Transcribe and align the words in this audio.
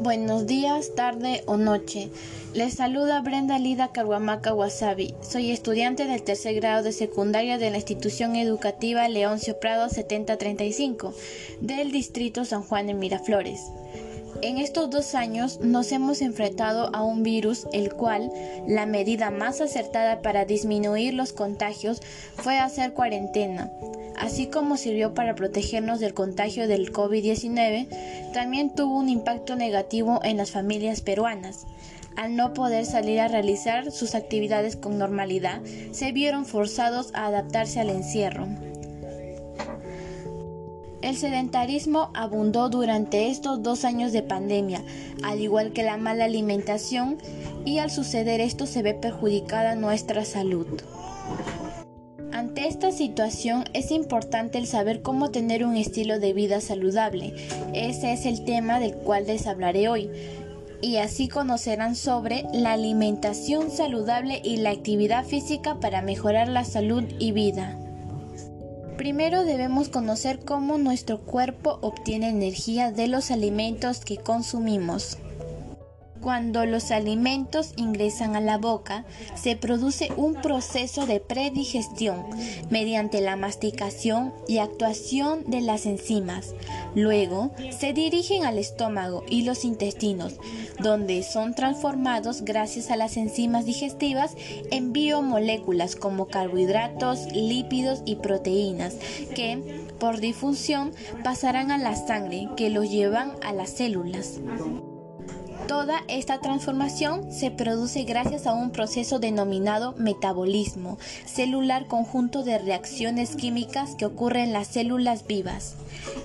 Buenos 0.00 0.46
días, 0.46 0.94
tarde 0.94 1.42
o 1.44 1.58
noche. 1.58 2.08
Les 2.54 2.72
saluda 2.72 3.20
Brenda 3.20 3.58
Lida 3.58 3.92
Caguamaca 3.92 4.54
Wasabi. 4.54 5.14
Soy 5.20 5.50
estudiante 5.50 6.06
del 6.06 6.22
tercer 6.22 6.54
grado 6.54 6.82
de 6.82 6.92
secundaria 6.92 7.58
de 7.58 7.70
la 7.70 7.76
institución 7.76 8.34
educativa 8.36 9.06
Leoncio 9.08 9.60
Prado 9.60 9.90
7035 9.90 11.12
del 11.60 11.92
distrito 11.92 12.46
San 12.46 12.62
Juan 12.62 12.86
de 12.86 12.94
Miraflores. 12.94 13.60
En 14.42 14.58
estos 14.58 14.90
dos 14.90 15.14
años 15.14 15.60
nos 15.60 15.92
hemos 15.92 16.22
enfrentado 16.22 16.90
a 16.94 17.02
un 17.02 17.22
virus 17.22 17.66
el 17.72 17.92
cual 17.92 18.30
la 18.66 18.86
medida 18.86 19.30
más 19.30 19.60
acertada 19.60 20.22
para 20.22 20.44
disminuir 20.44 21.14
los 21.14 21.32
contagios 21.32 22.00
fue 22.36 22.58
hacer 22.58 22.92
cuarentena 22.92 23.70
así 24.18 24.46
como 24.48 24.76
sirvió 24.76 25.14
para 25.14 25.34
protegernos 25.34 26.00
del 26.00 26.14
contagio 26.14 26.68
del 26.68 26.92
COVID-19, 26.92 28.32
también 28.32 28.74
tuvo 28.74 28.98
un 28.98 29.08
impacto 29.08 29.56
negativo 29.56 30.20
en 30.24 30.36
las 30.36 30.50
familias 30.50 31.00
peruanas. 31.00 31.66
Al 32.16 32.34
no 32.34 32.52
poder 32.52 32.84
salir 32.84 33.20
a 33.20 33.28
realizar 33.28 33.92
sus 33.92 34.14
actividades 34.16 34.76
con 34.76 34.98
normalidad, 34.98 35.62
se 35.92 36.10
vieron 36.10 36.46
forzados 36.46 37.10
a 37.14 37.26
adaptarse 37.26 37.80
al 37.80 37.90
encierro. 37.90 38.48
El 41.00 41.16
sedentarismo 41.16 42.10
abundó 42.12 42.68
durante 42.70 43.28
estos 43.28 43.62
dos 43.62 43.84
años 43.84 44.12
de 44.12 44.22
pandemia, 44.22 44.82
al 45.22 45.40
igual 45.40 45.72
que 45.72 45.84
la 45.84 45.96
mala 45.96 46.24
alimentación, 46.24 47.18
y 47.64 47.78
al 47.78 47.90
suceder 47.90 48.40
esto 48.40 48.66
se 48.66 48.82
ve 48.82 48.94
perjudicada 48.94 49.76
nuestra 49.76 50.24
salud. 50.24 50.66
Ante 52.32 52.66
esta 52.66 52.90
situación 52.90 53.64
es 53.74 53.90
importante 53.90 54.58
el 54.58 54.66
saber 54.66 55.02
cómo 55.02 55.30
tener 55.30 55.64
un 55.64 55.76
estilo 55.76 56.18
de 56.18 56.32
vida 56.32 56.60
saludable. 56.60 57.34
Ese 57.74 58.12
es 58.12 58.26
el 58.26 58.44
tema 58.44 58.80
del 58.80 58.94
cual 58.94 59.26
les 59.26 59.46
hablaré 59.46 59.88
hoy. 59.88 60.10
Y 60.80 60.96
así 60.96 61.28
conocerán 61.28 61.96
sobre 61.96 62.44
la 62.52 62.72
alimentación 62.72 63.70
saludable 63.70 64.40
y 64.44 64.58
la 64.58 64.70
actividad 64.70 65.24
física 65.24 65.80
para 65.80 66.02
mejorar 66.02 66.48
la 66.48 66.64
salud 66.64 67.04
y 67.18 67.32
vida. 67.32 67.76
Primero 68.98 69.44
debemos 69.44 69.88
conocer 69.88 70.40
cómo 70.44 70.76
nuestro 70.76 71.20
cuerpo 71.20 71.78
obtiene 71.82 72.30
energía 72.30 72.90
de 72.90 73.06
los 73.06 73.30
alimentos 73.30 74.00
que 74.00 74.16
consumimos. 74.16 75.18
Cuando 76.20 76.66
los 76.66 76.90
alimentos 76.90 77.72
ingresan 77.76 78.34
a 78.34 78.40
la 78.40 78.58
boca, 78.58 79.04
se 79.34 79.56
produce 79.56 80.10
un 80.16 80.34
proceso 80.34 81.06
de 81.06 81.20
predigestión 81.20 82.24
mediante 82.70 83.20
la 83.20 83.36
masticación 83.36 84.32
y 84.48 84.58
actuación 84.58 85.44
de 85.46 85.60
las 85.60 85.86
enzimas. 85.86 86.54
Luego, 86.94 87.52
se 87.70 87.92
dirigen 87.92 88.44
al 88.44 88.58
estómago 88.58 89.24
y 89.28 89.42
los 89.42 89.64
intestinos, 89.64 90.34
donde 90.80 91.22
son 91.22 91.54
transformados 91.54 92.42
gracias 92.42 92.90
a 92.90 92.96
las 92.96 93.16
enzimas 93.16 93.64
digestivas 93.64 94.34
en 94.70 94.92
biomoléculas 94.92 95.94
como 95.94 96.26
carbohidratos, 96.26 97.32
lípidos 97.32 98.02
y 98.04 98.16
proteínas, 98.16 98.96
que 99.34 99.86
por 99.98 100.18
difusión 100.20 100.92
pasarán 101.22 101.70
a 101.70 101.78
la 101.78 101.94
sangre 101.94 102.48
que 102.56 102.70
los 102.70 102.90
llevan 102.90 103.32
a 103.42 103.52
las 103.52 103.70
células. 103.70 104.40
Toda 105.68 106.02
esta 106.08 106.40
transformación 106.40 107.30
se 107.30 107.50
produce 107.50 108.04
gracias 108.04 108.46
a 108.46 108.54
un 108.54 108.70
proceso 108.70 109.18
denominado 109.18 109.94
metabolismo 109.98 110.96
celular 111.26 111.86
conjunto 111.86 112.42
de 112.42 112.56
reacciones 112.56 113.36
químicas 113.36 113.94
que 113.94 114.06
ocurren 114.06 114.44
en 114.44 114.52
las 114.54 114.68
células 114.68 115.26
vivas 115.26 115.76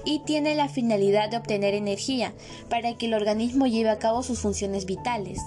y 0.05 0.19
tiene 0.19 0.55
la 0.55 0.69
finalidad 0.69 1.29
de 1.29 1.35
obtener 1.35 1.73
energía 1.73 2.33
para 2.69 2.93
que 2.95 3.07
el 3.07 3.13
organismo 3.13 3.67
lleve 3.67 3.89
a 3.89 3.99
cabo 3.99 4.23
sus 4.23 4.39
funciones 4.39 4.85
vitales. 4.85 5.41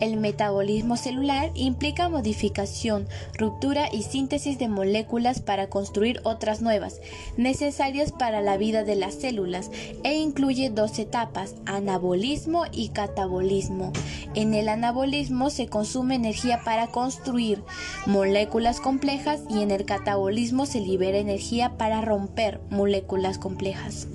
El 0.00 0.18
metabolismo 0.18 0.96
celular 0.96 1.50
implica 1.54 2.08
modificación, 2.08 3.08
ruptura 3.38 3.88
y 3.90 4.02
síntesis 4.02 4.58
de 4.58 4.68
moléculas 4.68 5.40
para 5.40 5.68
construir 5.68 6.20
otras 6.22 6.60
nuevas, 6.60 7.00
necesarias 7.38 8.12
para 8.12 8.42
la 8.42 8.58
vida 8.58 8.84
de 8.84 8.94
las 8.94 9.14
células, 9.14 9.70
e 10.04 10.18
incluye 10.18 10.68
dos 10.68 10.98
etapas, 10.98 11.54
anabolismo 11.64 12.64
y 12.72 12.90
catabolismo. 12.90 13.92
En 14.34 14.52
el 14.52 14.68
anabolismo 14.68 15.48
se 15.48 15.68
consume 15.68 16.14
energía 16.14 16.60
para 16.62 16.88
construir 16.88 17.62
moléculas 18.04 18.80
complejas 18.80 19.40
y 19.48 19.62
en 19.62 19.70
el 19.70 19.86
catabolismo 19.86 20.66
se 20.66 20.80
libera 20.80 21.18
energía 21.18 21.78
para 21.78 22.02
romper 22.02 22.60
moléculas 22.70 23.38
complejas. 23.38 24.08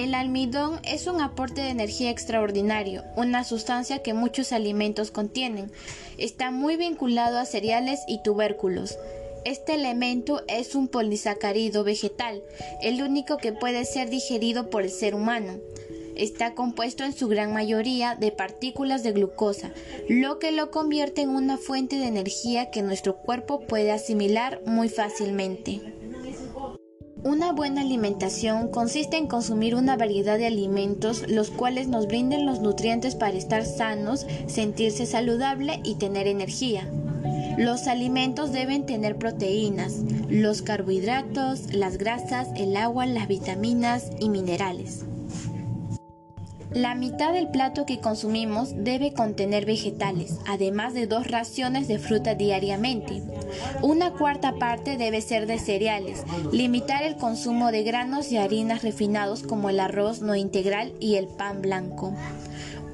El 0.00 0.14
almidón 0.14 0.80
es 0.82 1.06
un 1.06 1.20
aporte 1.20 1.60
de 1.60 1.68
energía 1.68 2.08
extraordinario, 2.08 3.04
una 3.16 3.44
sustancia 3.44 4.02
que 4.02 4.14
muchos 4.14 4.50
alimentos 4.50 5.10
contienen. 5.10 5.70
Está 6.16 6.50
muy 6.50 6.78
vinculado 6.78 7.38
a 7.38 7.44
cereales 7.44 8.00
y 8.08 8.22
tubérculos. 8.22 8.96
Este 9.44 9.74
elemento 9.74 10.40
es 10.48 10.74
un 10.74 10.88
polisacárido 10.88 11.84
vegetal, 11.84 12.42
el 12.80 13.02
único 13.02 13.36
que 13.36 13.52
puede 13.52 13.84
ser 13.84 14.08
digerido 14.08 14.70
por 14.70 14.84
el 14.84 14.90
ser 14.90 15.14
humano. 15.14 15.58
Está 16.16 16.54
compuesto 16.54 17.04
en 17.04 17.12
su 17.12 17.28
gran 17.28 17.52
mayoría 17.52 18.14
de 18.14 18.32
partículas 18.32 19.02
de 19.02 19.12
glucosa, 19.12 19.70
lo 20.08 20.38
que 20.38 20.50
lo 20.50 20.70
convierte 20.70 21.20
en 21.20 21.28
una 21.28 21.58
fuente 21.58 21.96
de 21.96 22.06
energía 22.06 22.70
que 22.70 22.80
nuestro 22.80 23.18
cuerpo 23.18 23.60
puede 23.60 23.92
asimilar 23.92 24.62
muy 24.64 24.88
fácilmente. 24.88 25.99
Una 27.22 27.52
buena 27.52 27.82
alimentación 27.82 28.68
consiste 28.68 29.18
en 29.18 29.26
consumir 29.26 29.74
una 29.74 29.94
variedad 29.94 30.38
de 30.38 30.46
alimentos 30.46 31.28
los 31.28 31.50
cuales 31.50 31.86
nos 31.86 32.06
brinden 32.06 32.46
los 32.46 32.60
nutrientes 32.60 33.14
para 33.14 33.36
estar 33.36 33.66
sanos, 33.66 34.26
sentirse 34.46 35.04
saludable 35.04 35.80
y 35.84 35.96
tener 35.96 36.26
energía. 36.26 36.88
Los 37.58 37.88
alimentos 37.88 38.52
deben 38.52 38.86
tener 38.86 39.16
proteínas, 39.16 39.96
los 40.30 40.62
carbohidratos, 40.62 41.74
las 41.74 41.98
grasas, 41.98 42.48
el 42.56 42.74
agua, 42.74 43.04
las 43.04 43.28
vitaminas 43.28 44.10
y 44.18 44.30
minerales. 44.30 45.04
La 46.72 46.94
mitad 46.94 47.32
del 47.32 47.48
plato 47.48 47.84
que 47.84 47.98
consumimos 47.98 48.70
debe 48.76 49.12
contener 49.12 49.66
vegetales, 49.66 50.38
además 50.46 50.94
de 50.94 51.08
dos 51.08 51.26
raciones 51.26 51.88
de 51.88 51.98
fruta 51.98 52.36
diariamente. 52.36 53.22
Una 53.82 54.12
cuarta 54.12 54.54
parte 54.54 54.96
debe 54.96 55.20
ser 55.20 55.48
de 55.48 55.58
cereales, 55.58 56.22
limitar 56.52 57.02
el 57.02 57.16
consumo 57.16 57.72
de 57.72 57.82
granos 57.82 58.30
y 58.30 58.36
harinas 58.36 58.82
refinados 58.84 59.42
como 59.42 59.68
el 59.68 59.80
arroz 59.80 60.22
no 60.22 60.36
integral 60.36 60.92
y 61.00 61.16
el 61.16 61.26
pan 61.26 61.60
blanco. 61.60 62.14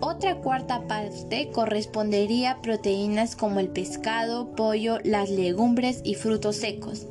Otra 0.00 0.36
cuarta 0.36 0.86
parte 0.86 1.50
correspondería 1.52 2.52
a 2.52 2.62
proteínas 2.62 3.36
como 3.36 3.60
el 3.60 3.68
pescado, 3.68 4.56
pollo, 4.56 5.00
las 5.04 5.28
legumbres 5.28 6.00
y 6.02 6.14
frutos 6.14 6.56
secos. 6.56 7.06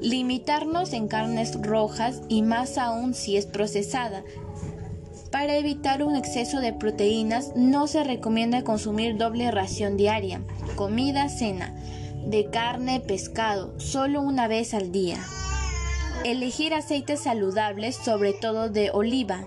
Limitarnos 0.00 0.92
en 0.92 1.08
carnes 1.08 1.60
rojas 1.60 2.20
y 2.28 2.42
más 2.42 2.78
aún 2.78 3.12
si 3.14 3.36
es 3.36 3.46
procesada, 3.46 4.22
para 5.38 5.58
evitar 5.58 6.02
un 6.02 6.16
exceso 6.16 6.60
de 6.60 6.72
proteínas 6.72 7.52
no 7.54 7.88
se 7.88 8.02
recomienda 8.02 8.64
consumir 8.64 9.18
doble 9.18 9.50
ración 9.50 9.98
diaria, 9.98 10.40
comida, 10.76 11.28
cena, 11.28 11.74
de 12.24 12.48
carne, 12.48 13.00
pescado, 13.00 13.78
solo 13.78 14.22
una 14.22 14.48
vez 14.48 14.72
al 14.72 14.92
día. 14.92 15.22
Elegir 16.24 16.72
aceites 16.72 17.20
saludables, 17.24 17.96
sobre 17.96 18.32
todo 18.32 18.70
de 18.70 18.90
oliva. 18.92 19.46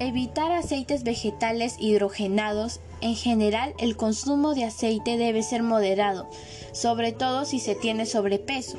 Evitar 0.00 0.50
aceites 0.50 1.02
vegetales 1.02 1.76
hidrogenados. 1.78 2.80
En 3.02 3.16
general, 3.16 3.74
el 3.78 3.98
consumo 3.98 4.54
de 4.54 4.64
aceite 4.64 5.18
debe 5.18 5.42
ser 5.42 5.62
moderado, 5.62 6.26
sobre 6.72 7.12
todo 7.12 7.44
si 7.44 7.60
se 7.60 7.74
tiene 7.74 8.06
sobrepeso. 8.06 8.78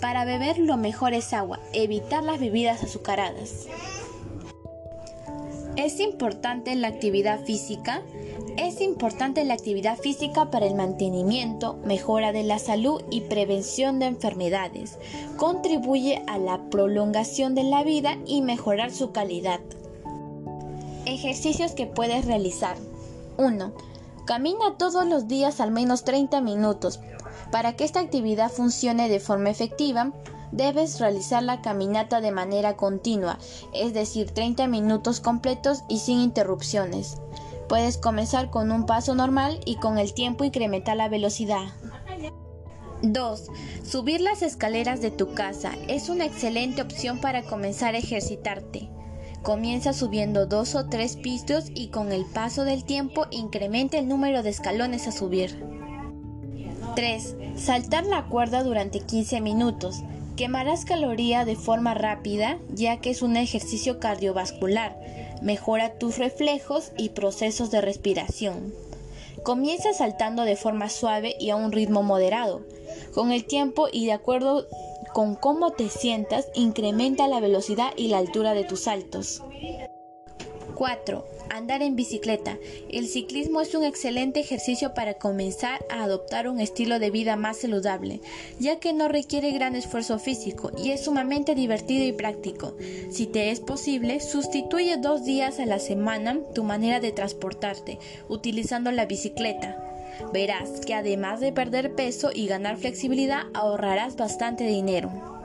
Para 0.00 0.24
beber 0.24 0.58
lo 0.58 0.76
mejor 0.76 1.14
es 1.14 1.32
agua, 1.32 1.60
evitar 1.72 2.24
las 2.24 2.40
bebidas 2.40 2.82
azucaradas. 2.82 3.68
¿Es 5.78 6.00
importante 6.00 6.74
la 6.74 6.88
actividad 6.88 7.44
física? 7.44 8.02
Es 8.56 8.80
importante 8.80 9.44
la 9.44 9.54
actividad 9.54 9.96
física 9.96 10.50
para 10.50 10.66
el 10.66 10.74
mantenimiento, 10.74 11.78
mejora 11.84 12.32
de 12.32 12.42
la 12.42 12.58
salud 12.58 13.00
y 13.12 13.20
prevención 13.20 14.00
de 14.00 14.06
enfermedades. 14.06 14.98
Contribuye 15.36 16.24
a 16.26 16.36
la 16.36 16.68
prolongación 16.68 17.54
de 17.54 17.62
la 17.62 17.84
vida 17.84 18.18
y 18.26 18.42
mejorar 18.42 18.90
su 18.90 19.12
calidad. 19.12 19.60
Ejercicios 21.06 21.70
que 21.74 21.86
puedes 21.86 22.24
realizar. 22.24 22.76
1. 23.36 23.72
Camina 24.26 24.76
todos 24.78 25.06
los 25.06 25.28
días 25.28 25.60
al 25.60 25.70
menos 25.70 26.02
30 26.02 26.40
minutos. 26.40 26.98
Para 27.52 27.76
que 27.76 27.84
esta 27.84 28.00
actividad 28.00 28.50
funcione 28.50 29.08
de 29.08 29.20
forma 29.20 29.50
efectiva, 29.50 30.12
debes 30.52 31.00
realizar 31.00 31.42
la 31.42 31.60
caminata 31.60 32.20
de 32.20 32.32
manera 32.32 32.76
continua, 32.76 33.38
es 33.72 33.94
decir, 33.94 34.30
30 34.30 34.66
minutos 34.68 35.20
completos 35.20 35.84
y 35.88 35.98
sin 35.98 36.20
interrupciones. 36.20 37.18
Puedes 37.68 37.98
comenzar 37.98 38.50
con 38.50 38.72
un 38.72 38.86
paso 38.86 39.14
normal 39.14 39.60
y 39.64 39.76
con 39.76 39.98
el 39.98 40.14
tiempo 40.14 40.44
incrementar 40.44 40.96
la 40.96 41.08
velocidad. 41.08 41.66
2. 43.02 43.50
Subir 43.84 44.20
las 44.20 44.42
escaleras 44.42 45.00
de 45.00 45.10
tu 45.10 45.32
casa 45.34 45.72
es 45.86 46.08
una 46.08 46.24
excelente 46.24 46.82
opción 46.82 47.20
para 47.20 47.42
comenzar 47.42 47.94
a 47.94 47.98
ejercitarte. 47.98 48.90
Comienza 49.42 49.92
subiendo 49.92 50.46
dos 50.46 50.74
o 50.74 50.86
tres 50.88 51.16
pisos 51.16 51.66
y 51.74 51.88
con 51.88 52.10
el 52.10 52.24
paso 52.24 52.64
del 52.64 52.84
tiempo 52.84 53.26
incrementa 53.30 53.98
el 53.98 54.08
número 54.08 54.42
de 54.42 54.50
escalones 54.50 55.06
a 55.06 55.12
subir. 55.12 55.64
3. 56.96 57.36
Saltar 57.54 58.04
la 58.04 58.26
cuerda 58.26 58.64
durante 58.64 59.00
15 59.00 59.40
minutos. 59.40 60.02
Quemarás 60.38 60.84
caloría 60.84 61.44
de 61.44 61.56
forma 61.56 61.94
rápida 61.94 62.60
ya 62.72 63.00
que 63.00 63.10
es 63.10 63.22
un 63.22 63.36
ejercicio 63.36 63.98
cardiovascular. 63.98 64.96
Mejora 65.42 65.98
tus 65.98 66.16
reflejos 66.16 66.92
y 66.96 67.08
procesos 67.08 67.72
de 67.72 67.80
respiración. 67.80 68.72
Comienza 69.42 69.92
saltando 69.92 70.44
de 70.44 70.54
forma 70.54 70.90
suave 70.90 71.34
y 71.40 71.50
a 71.50 71.56
un 71.56 71.72
ritmo 71.72 72.04
moderado. 72.04 72.62
Con 73.12 73.32
el 73.32 73.46
tiempo 73.46 73.88
y 73.90 74.06
de 74.06 74.12
acuerdo 74.12 74.68
con 75.12 75.34
cómo 75.34 75.72
te 75.72 75.88
sientas, 75.88 76.46
incrementa 76.54 77.26
la 77.26 77.40
velocidad 77.40 77.90
y 77.96 78.06
la 78.06 78.18
altura 78.18 78.54
de 78.54 78.62
tus 78.62 78.82
saltos. 78.82 79.42
4. 80.76 81.37
Andar 81.50 81.82
en 81.82 81.96
bicicleta. 81.96 82.58
El 82.88 83.08
ciclismo 83.08 83.60
es 83.60 83.74
un 83.74 83.84
excelente 83.84 84.40
ejercicio 84.40 84.94
para 84.94 85.14
comenzar 85.14 85.84
a 85.90 86.02
adoptar 86.04 86.48
un 86.48 86.60
estilo 86.60 86.98
de 86.98 87.10
vida 87.10 87.36
más 87.36 87.58
saludable, 87.58 88.20
ya 88.58 88.78
que 88.78 88.92
no 88.92 89.08
requiere 89.08 89.50
gran 89.52 89.74
esfuerzo 89.74 90.18
físico 90.18 90.70
y 90.82 90.90
es 90.90 91.04
sumamente 91.04 91.54
divertido 91.54 92.04
y 92.04 92.12
práctico. 92.12 92.74
Si 93.10 93.26
te 93.26 93.50
es 93.50 93.60
posible, 93.60 94.20
sustituye 94.20 94.96
dos 94.96 95.24
días 95.24 95.58
a 95.60 95.66
la 95.66 95.78
semana 95.78 96.38
tu 96.54 96.64
manera 96.64 97.00
de 97.00 97.12
transportarte 97.12 97.98
utilizando 98.28 98.90
la 98.92 99.06
bicicleta. 99.06 99.84
Verás 100.32 100.80
que 100.84 100.94
además 100.94 101.40
de 101.40 101.52
perder 101.52 101.94
peso 101.94 102.30
y 102.34 102.46
ganar 102.46 102.76
flexibilidad, 102.76 103.42
ahorrarás 103.54 104.16
bastante 104.16 104.64
dinero. 104.64 105.37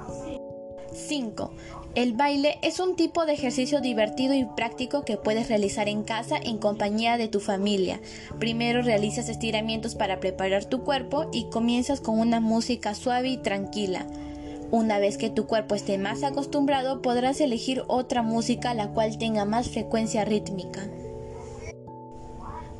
5. 0.93 1.51
El 1.95 2.13
baile 2.13 2.57
es 2.63 2.79
un 2.79 2.95
tipo 2.95 3.25
de 3.25 3.33
ejercicio 3.33 3.81
divertido 3.81 4.33
y 4.33 4.45
práctico 4.45 5.03
que 5.03 5.17
puedes 5.17 5.49
realizar 5.49 5.87
en 5.87 6.03
casa 6.03 6.37
en 6.37 6.57
compañía 6.57 7.17
de 7.17 7.27
tu 7.27 7.39
familia. 7.39 7.99
Primero 8.39 8.81
realizas 8.81 9.29
estiramientos 9.29 9.93
para 9.93 10.19
preparar 10.19 10.65
tu 10.65 10.83
cuerpo 10.83 11.29
y 11.31 11.49
comienzas 11.49 12.01
con 12.01 12.19
una 12.19 12.39
música 12.39 12.95
suave 12.95 13.29
y 13.29 13.37
tranquila. 13.37 14.07
Una 14.71 14.97
vez 14.97 15.19
que 15.19 15.29
tu 15.29 15.45
cuerpo 15.45 15.75
esté 15.75 15.99
más 15.99 16.23
acostumbrado, 16.23 17.03
podrás 17.03 17.39
elegir 17.41 17.83
otra 17.87 18.23
música 18.23 18.73
la 18.73 18.89
cual 18.89 19.19
tenga 19.19 19.45
más 19.45 19.69
frecuencia 19.69 20.25
rítmica. 20.25 20.87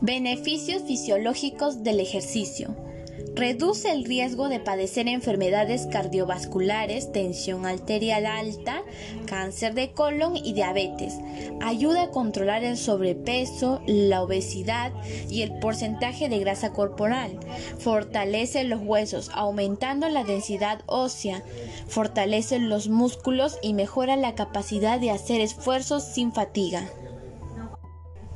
Beneficios 0.02 0.82
fisiológicos 0.82 1.84
del 1.84 2.00
ejercicio. 2.00 2.76
Reduce 3.36 3.92
el 3.92 4.06
riesgo 4.06 4.48
de 4.48 4.60
padecer 4.60 5.08
enfermedades 5.08 5.88
cardiovasculares, 5.88 7.12
tensión 7.12 7.66
arterial 7.66 8.28
alta, 8.28 8.84
cáncer 9.26 9.74
de 9.74 9.92
colon 9.92 10.38
y 10.38 10.54
diabetes. 10.54 11.16
Ayuda 11.62 12.04
a 12.04 12.10
controlar 12.12 12.64
el 12.64 12.78
sobrepeso, 12.78 13.82
la 13.88 14.22
obesidad 14.22 14.92
y 15.30 15.42
el 15.42 15.58
porcentaje 15.60 16.30
de 16.30 16.40
grasa 16.40 16.74
corporal. 16.74 17.40
Fortalece 17.80 18.64
los 18.66 18.82
huesos, 18.82 19.32
aumentando 19.34 20.10
la 20.10 20.24
densidad 20.24 20.82
ósea. 20.86 21.44
Fortalece 21.88 22.60
los 22.60 22.88
músculos 22.88 23.58
y 23.64 23.74
mejora 23.74 24.16
la 24.16 24.36
capacidad 24.36 25.00
de 25.00 25.10
hacer 25.10 25.42
esfuerzos 25.42 26.04
sin 26.04 26.34
fatiga. 26.34 26.88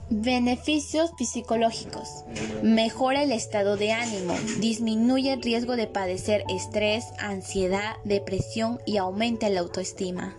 Beneficios 0.10 1.12
psicológicos. 1.20 2.24
Mejora 2.64 3.24
el 3.24 3.34
estado 3.34 3.76
de 3.76 3.92
ánimo, 3.92 4.36
disminuye 4.62 5.34
el 5.34 5.42
riesgo 5.42 5.76
de 5.76 5.88
padecer 5.88 6.46
estrés, 6.48 7.08
ansiedad, 7.20 7.98
depresión 8.06 8.80
y 8.86 8.98
aumenta 8.98 9.50
la 9.50 9.60
autoestima. 9.60 10.38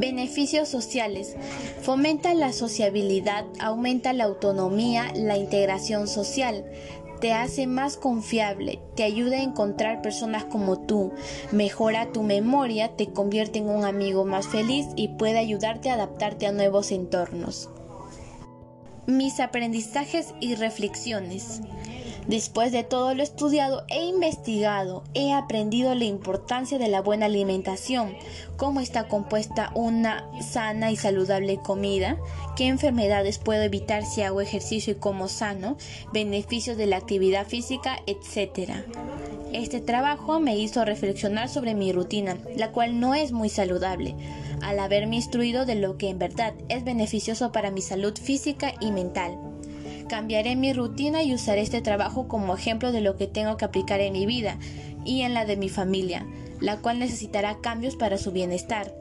Beneficios 0.00 0.68
sociales. 0.68 1.36
Fomenta 1.80 2.34
la 2.34 2.52
sociabilidad, 2.52 3.44
aumenta 3.60 4.12
la 4.12 4.24
autonomía, 4.24 5.12
la 5.14 5.36
integración 5.36 6.08
social, 6.08 6.64
te 7.20 7.32
hace 7.32 7.68
más 7.68 7.96
confiable, 7.96 8.80
te 8.96 9.04
ayuda 9.04 9.36
a 9.36 9.42
encontrar 9.42 10.02
personas 10.02 10.44
como 10.44 10.80
tú, 10.80 11.12
mejora 11.52 12.12
tu 12.12 12.24
memoria, 12.24 12.96
te 12.96 13.12
convierte 13.12 13.60
en 13.60 13.68
un 13.68 13.84
amigo 13.84 14.24
más 14.24 14.48
feliz 14.48 14.86
y 14.96 15.08
puede 15.08 15.38
ayudarte 15.38 15.90
a 15.90 15.94
adaptarte 15.94 16.46
a 16.46 16.52
nuevos 16.52 16.90
entornos. 16.90 17.70
Mis 19.08 19.40
aprendizajes 19.40 20.34
y 20.38 20.54
reflexiones. 20.54 21.62
Después 22.26 22.72
de 22.72 22.84
todo 22.84 23.14
lo 23.14 23.22
estudiado 23.22 23.86
e 23.88 24.04
investigado, 24.04 25.02
he 25.14 25.32
aprendido 25.32 25.94
la 25.94 26.04
importancia 26.04 26.76
de 26.76 26.88
la 26.88 27.00
buena 27.00 27.24
alimentación, 27.24 28.14
cómo 28.58 28.80
está 28.80 29.08
compuesta 29.08 29.72
una 29.74 30.30
sana 30.42 30.90
y 30.90 30.96
saludable 30.96 31.56
comida, 31.56 32.18
qué 32.54 32.66
enfermedades 32.66 33.38
puedo 33.38 33.62
evitar 33.62 34.04
si 34.04 34.20
hago 34.20 34.42
ejercicio 34.42 34.92
y 34.92 34.96
como 34.96 35.28
sano, 35.28 35.78
beneficios 36.12 36.76
de 36.76 36.86
la 36.86 36.98
actividad 36.98 37.46
física, 37.46 37.96
etc. 38.06 38.84
Este 39.52 39.80
trabajo 39.80 40.40
me 40.40 40.58
hizo 40.58 40.84
reflexionar 40.84 41.48
sobre 41.48 41.74
mi 41.74 41.90
rutina, 41.92 42.36
la 42.54 42.70
cual 42.70 43.00
no 43.00 43.14
es 43.14 43.32
muy 43.32 43.48
saludable, 43.48 44.14
al 44.60 44.78
haberme 44.78 45.16
instruido 45.16 45.64
de 45.64 45.74
lo 45.74 45.96
que 45.96 46.10
en 46.10 46.18
verdad 46.18 46.52
es 46.68 46.84
beneficioso 46.84 47.50
para 47.50 47.70
mi 47.70 47.80
salud 47.80 48.14
física 48.16 48.74
y 48.80 48.92
mental. 48.92 49.38
Cambiaré 50.08 50.54
mi 50.54 50.74
rutina 50.74 51.22
y 51.22 51.34
usaré 51.34 51.62
este 51.62 51.80
trabajo 51.80 52.28
como 52.28 52.54
ejemplo 52.54 52.92
de 52.92 53.00
lo 53.00 53.16
que 53.16 53.26
tengo 53.26 53.56
que 53.56 53.64
aplicar 53.64 54.00
en 54.00 54.12
mi 54.12 54.26
vida 54.26 54.58
y 55.04 55.22
en 55.22 55.32
la 55.32 55.46
de 55.46 55.56
mi 55.56 55.70
familia, 55.70 56.26
la 56.60 56.78
cual 56.78 56.98
necesitará 56.98 57.58
cambios 57.62 57.96
para 57.96 58.18
su 58.18 58.32
bienestar. 58.32 58.94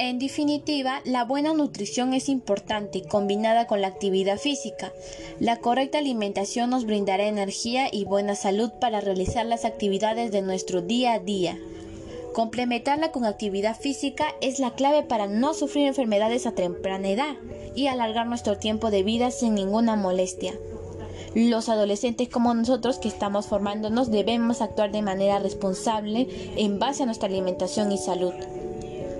En 0.00 0.20
definitiva, 0.20 1.00
la 1.04 1.24
buena 1.24 1.52
nutrición 1.54 2.14
es 2.14 2.28
importante 2.28 3.02
combinada 3.02 3.66
con 3.66 3.80
la 3.80 3.88
actividad 3.88 4.38
física. 4.38 4.92
La 5.40 5.56
correcta 5.56 5.98
alimentación 5.98 6.70
nos 6.70 6.86
brindará 6.86 7.26
energía 7.26 7.88
y 7.92 8.04
buena 8.04 8.36
salud 8.36 8.70
para 8.80 9.00
realizar 9.00 9.44
las 9.44 9.64
actividades 9.64 10.30
de 10.30 10.40
nuestro 10.40 10.82
día 10.82 11.14
a 11.14 11.18
día. 11.18 11.58
Complementarla 12.32 13.10
con 13.10 13.24
actividad 13.24 13.76
física 13.76 14.26
es 14.40 14.60
la 14.60 14.76
clave 14.76 15.02
para 15.02 15.26
no 15.26 15.52
sufrir 15.52 15.88
enfermedades 15.88 16.46
a 16.46 16.52
temprana 16.52 17.08
edad 17.08 17.34
y 17.74 17.88
alargar 17.88 18.28
nuestro 18.28 18.56
tiempo 18.56 18.92
de 18.92 19.02
vida 19.02 19.32
sin 19.32 19.56
ninguna 19.56 19.96
molestia. 19.96 20.54
Los 21.34 21.68
adolescentes 21.68 22.28
como 22.28 22.54
nosotros 22.54 23.00
que 23.00 23.08
estamos 23.08 23.48
formándonos 23.48 24.12
debemos 24.12 24.62
actuar 24.62 24.92
de 24.92 25.02
manera 25.02 25.40
responsable 25.40 26.28
en 26.56 26.78
base 26.78 27.02
a 27.02 27.06
nuestra 27.06 27.28
alimentación 27.28 27.90
y 27.90 27.98
salud 27.98 28.32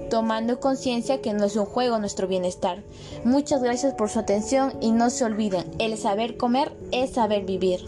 tomando 0.08 0.60
conciencia 0.60 1.20
que 1.20 1.32
no 1.32 1.44
es 1.44 1.56
un 1.56 1.66
juego 1.66 1.98
nuestro 1.98 2.26
bienestar. 2.26 2.82
Muchas 3.24 3.62
gracias 3.62 3.94
por 3.94 4.10
su 4.10 4.18
atención 4.18 4.72
y 4.80 4.92
no 4.92 5.10
se 5.10 5.24
olviden, 5.24 5.64
el 5.78 5.96
saber 5.96 6.36
comer 6.36 6.72
es 6.92 7.10
saber 7.10 7.44
vivir. 7.44 7.80